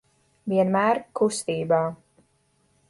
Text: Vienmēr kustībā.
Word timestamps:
Vienmēr 0.53 1.01
kustībā. 1.21 1.81